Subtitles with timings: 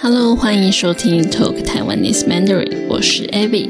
[0.00, 3.68] Hello，欢迎收听 Talk Taiwanese Mandarin，我是 Abby。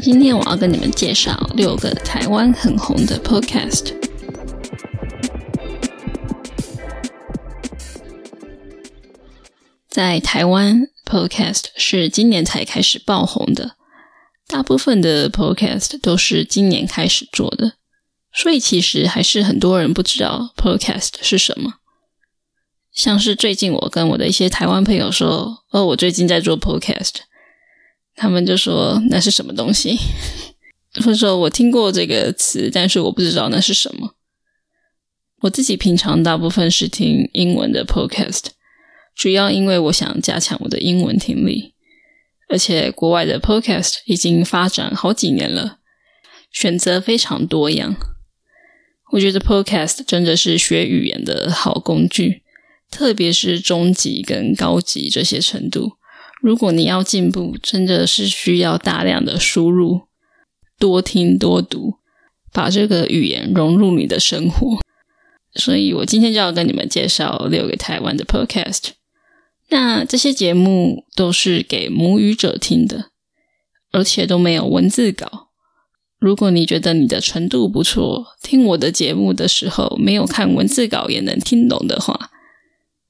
[0.00, 3.94] 今天我要跟你们介绍六个台湾很红的 Podcast。
[9.88, 13.76] 在台湾，Podcast 是今年才开始爆红的。
[14.52, 17.72] 大部分的 Podcast 都是今年开始做的，
[18.34, 21.76] 所以其实还是很多人不知道 Podcast 是什么。
[22.92, 27.14] 像是最近我跟我的一些台湾朋友说：“哦，我最近在做 Podcast。”
[28.14, 29.96] 他们就说：“那是什么东西？”
[31.02, 34.14] 或者说我听过这个词，但是我不知道那是什么。
[35.40, 38.48] 我自己平常大部分是听英文的 Podcast，
[39.16, 41.71] 主要因为我想加强我的英文听力。
[42.52, 45.78] 而且国外的 Podcast 已经发展好几年了，
[46.50, 47.96] 选择非常多样。
[49.12, 52.42] 我觉得 Podcast 真的是学语言的好工具，
[52.90, 55.92] 特别是中级跟高级这些程度。
[56.42, 60.02] 如果你要进步，真的是需要大量的输入，
[60.78, 61.94] 多听多读，
[62.52, 64.82] 把这个语言融入你的生活。
[65.54, 68.90] 所以我今天就要跟你们介绍六个台湾的 Podcast。
[69.72, 73.06] 那这些节目都是给母语者听的，
[73.90, 75.48] 而且都没有文字稿。
[76.18, 82.28] 如果你觉得你的程度不错，听我的节目的时候没有看文字稿也能听懂的话，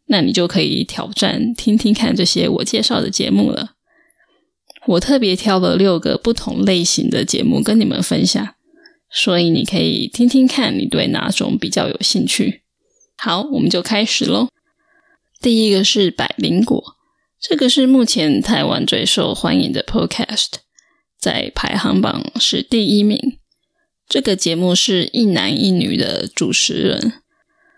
[0.07, 3.73] 那你就可以挑战听听看这些我介绍的节目了。
[4.87, 8.55] 我特别挑了六个不同类型的节目跟你们分享，
[9.11, 12.63] 所以你可以听听看你对哪种比较有兴趣。
[13.17, 14.47] 好，我们就开始喽。
[15.43, 16.81] 第一个是百灵果，
[17.41, 20.47] 这个是目前台湾最受欢迎的 Podcast，
[21.19, 23.39] 在排行榜是第一名。
[24.09, 27.15] 这个节目是一男一女的主持人，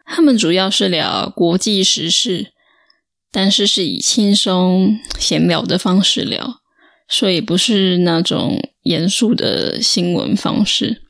[0.05, 2.53] 他们主要是聊国际时事，
[3.33, 6.61] 但是是以轻松闲聊的方式聊，
[7.09, 11.01] 所以不是那种严肃的新闻方式。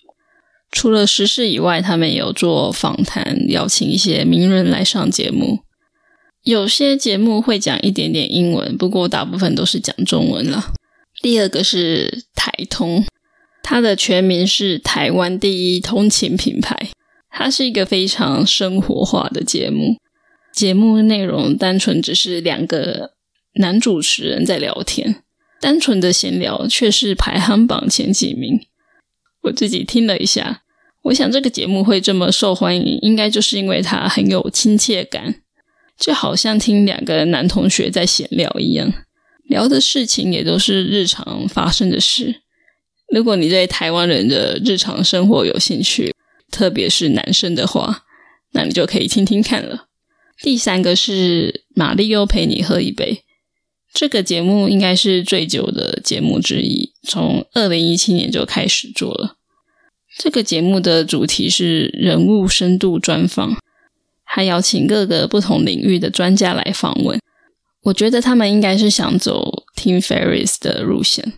[0.71, 5.65] 除了时事以外，他们有做访谈，邀请一些名人来上节目。
[6.45, 10.73] 有些节目会讲一点点英文，不过大部分都是讲中文了。
[11.23, 13.05] 第二个是台通，
[13.63, 16.91] 它的全名是台湾第一通勤品牌。
[17.31, 19.97] 它是一个非常生活化的节目，
[20.53, 23.13] 节目内容单纯只是两个
[23.55, 25.23] 男主持人在聊天，
[25.61, 28.61] 单纯的闲聊却是排行榜前几名。
[29.45, 30.63] 我自己听了一下，
[31.05, 35.37] 我想这个节目会这么受欢迎，应该就是因为它很有亲切感。
[35.99, 38.93] 就好像听两个男同学在闲聊一样，
[39.49, 42.43] 聊的事情也都是日常发生的事。
[43.13, 46.13] 如果你对台湾人的日常生活有兴趣，
[46.51, 48.05] 特别是男生的话，
[48.53, 49.89] 那你就可以听听看了。
[50.43, 53.23] 第三个是马里欧陪你喝一杯，
[53.93, 59.37] 这个节目应该是最久的节目之一，从二零一七年就开始做了。
[60.19, 63.57] 这个节目的主题是人物深度专访。
[64.35, 67.21] 还邀请各个不同领域的专家来访问，
[67.85, 71.35] 我觉得他们应该是想走 Tim Ferris 的路线，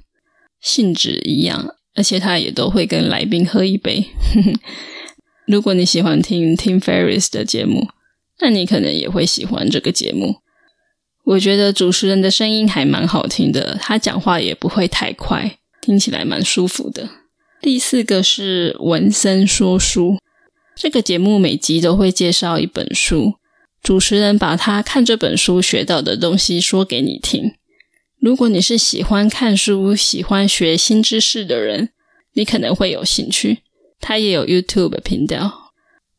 [0.62, 4.06] 性质一样，而且他也都会跟来宾喝一杯。
[5.46, 7.86] 如果你喜欢听 Tim Ferris 的节目，
[8.40, 10.36] 那你可能也会喜欢这个节目。
[11.26, 17.06] 我觉得主持人的声音还蛮好听的，他讲话也不会太快，听起来蛮舒服的。
[17.60, 20.16] 第四个是文森说书。
[20.76, 23.36] 这个节目每集都会介绍一本书，
[23.82, 27.54] 主持人把他看这本书学到的东西说给你听。
[28.20, 31.88] 如果你是喜欢看书、喜欢学新知识的人，
[32.34, 33.62] 你可能会有兴趣。
[33.98, 35.72] 他也有 YouTube 频道，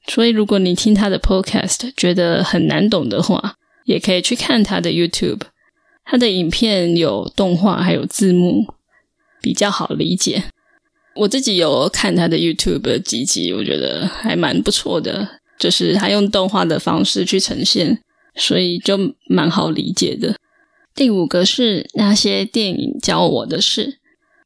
[0.07, 5.41] 所以如果你听他的 Podcast 觉得很难懂的话，也可以去看他的 YouTube。
[6.03, 8.66] 他的影片有动画，还有字幕，
[9.40, 10.46] 比较好理解。
[11.17, 15.28] 我自己有看他的 YouTube 几集，我觉得还蛮不错的，
[15.59, 17.99] 就是他用动画的方式去呈现，
[18.35, 18.97] 所以就
[19.28, 20.35] 蛮好理解的。
[20.93, 23.99] 第五个是那些电影教我的事，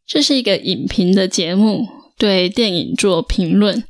[0.05, 1.87] 这是一个影评的节目，
[2.17, 3.83] 对电影做评论。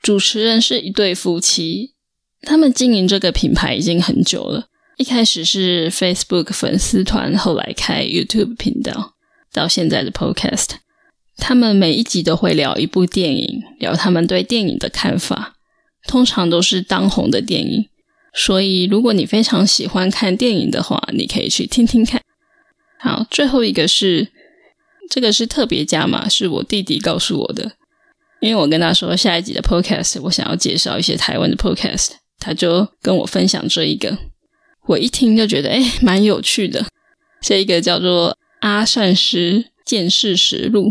[0.00, 1.94] 主持人是一对夫妻，
[2.42, 4.66] 他们经营这个品牌已经很久了，
[4.98, 9.14] 一开始是 Facebook 粉丝团，后来开 YouTube 频道，
[9.52, 10.83] 到现在的 Podcast。
[11.36, 15.54] 他们每一集都会聊一部电影，聊他们对电影的看法，
[16.06, 17.88] 通常都是当红的电影。
[18.36, 22.20] 所以，如果你非常喜欢看电影的话，你可以去听听看。
[22.98, 24.28] 好，最后一个是
[25.10, 27.72] 这个是特别加码，是我弟弟告诉我的。
[28.40, 34.18] 因为我跟他说下一集的 podcast 我想要介绍一些台湾的 podcast，他就跟我分享这一个。
[34.86, 36.84] 我一听就觉得哎，蛮有趣的。
[37.40, 38.30] 这一个叫做
[38.60, 40.90] 《阿善师见识实录》，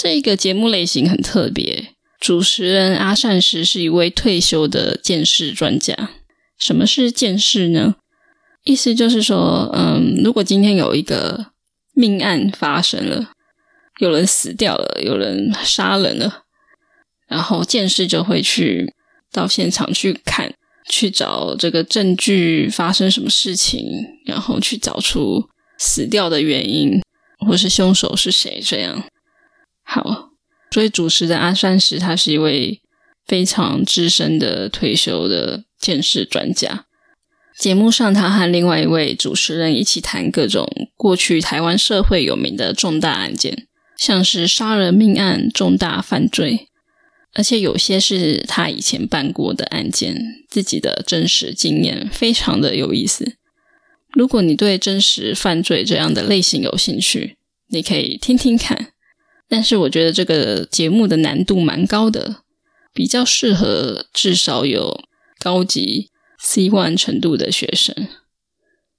[0.00, 1.88] 这个节目类型很特别。
[2.20, 6.10] 主持人阿善石是一位退休的见识专家。
[6.56, 7.96] 什么是见识呢？
[8.62, 11.46] 意思就是说，嗯，如果今天有一个
[11.94, 13.32] 命案发生了，
[13.98, 16.42] 有人死掉了，有人杀人了，
[17.26, 18.94] 然后见识就会去
[19.32, 20.54] 到现场去看。
[20.90, 23.84] 去找这个证据，发生什么事情，
[24.24, 25.46] 然后去找出
[25.78, 26.98] 死掉的原因，
[27.46, 28.58] 或是凶手是谁。
[28.64, 29.04] 这样
[29.90, 30.32] 好，
[30.70, 32.82] 所以主持的阿善石，他是一位
[33.24, 36.84] 非常资深的退休的鉴识专家。
[37.58, 46.68] 节目上，他和另外一位主持人一起谈各种过去台湾社会有名的重大案件，像是杀人命案、重大犯罪。
[47.32, 53.36] 而且有些是他以前办过的案件，自己的真实经验非常的有意思。
[54.12, 57.38] 如果你对真实犯罪这样的类型有兴趣，
[57.70, 58.92] 你可以听听看。
[59.48, 62.42] 但是我觉得这个节目的难度蛮高的，
[62.92, 65.04] 比较适合至少有
[65.38, 66.10] 高级
[66.40, 68.08] C one 程度的学生。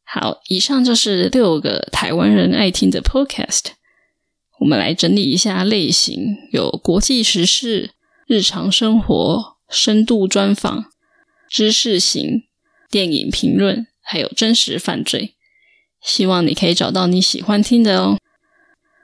[0.04, 3.74] 好，以上就是六个台湾人爱听的 Podcast。
[4.60, 7.92] 我们来整理一下类型：有国际时事。
[8.28, 10.86] 日常生活、深度专访、
[11.50, 12.44] 知识型
[12.92, 15.34] 电影评论，还有真实犯罪，
[16.00, 18.19] 希望你可以找到你喜欢听的哦。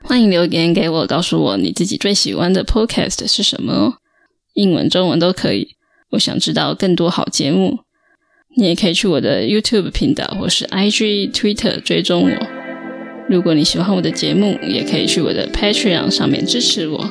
[0.07, 3.93] 欢迎留言给我，告诉我你自己最喜欢的 podcast 是什么哦，
[4.53, 5.75] 英文、中文都可以。
[6.11, 7.79] 我想知道更多好节目，
[8.55, 12.47] 你也可以去我的 YouTube 频道或是 IG、Twitter 追踪我。
[13.27, 17.09] 如果你喜欢我的节目，也可以去我的 Patreon 上面支持我。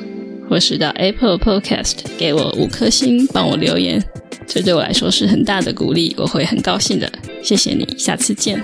[0.49, 4.03] 或是到 Apple Podcast 给我五颗星，帮我留言，
[4.47, 7.11] 这对我来说是很大的鼓励，我会很高兴的。
[7.43, 8.63] 谢谢你，下次见。